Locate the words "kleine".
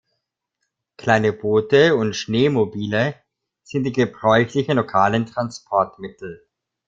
0.97-1.31